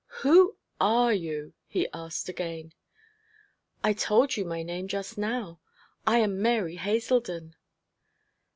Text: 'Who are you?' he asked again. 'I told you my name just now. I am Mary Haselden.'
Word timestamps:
'Who 0.23 0.57
are 0.79 1.13
you?' 1.13 1.53
he 1.67 1.87
asked 1.93 2.27
again. 2.27 2.73
'I 3.83 3.93
told 3.93 4.35
you 4.35 4.43
my 4.43 4.63
name 4.63 4.87
just 4.87 5.15
now. 5.15 5.59
I 6.07 6.17
am 6.17 6.41
Mary 6.41 6.77
Haselden.' 6.77 7.53